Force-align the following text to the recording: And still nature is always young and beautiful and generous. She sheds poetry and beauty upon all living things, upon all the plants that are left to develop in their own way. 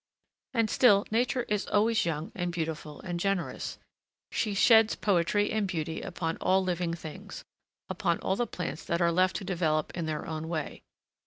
And 0.55 0.67
still 0.67 1.05
nature 1.11 1.43
is 1.43 1.67
always 1.67 2.07
young 2.07 2.31
and 2.33 2.51
beautiful 2.51 3.01
and 3.01 3.19
generous. 3.19 3.77
She 4.31 4.55
sheds 4.55 4.95
poetry 4.95 5.51
and 5.51 5.67
beauty 5.67 6.01
upon 6.01 6.37
all 6.37 6.63
living 6.63 6.95
things, 6.95 7.45
upon 7.87 8.17
all 8.21 8.35
the 8.35 8.47
plants 8.47 8.83
that 8.85 8.99
are 8.99 9.11
left 9.11 9.35
to 9.35 9.43
develop 9.43 9.91
in 9.95 10.07
their 10.07 10.25
own 10.25 10.47
way. 10.47 10.81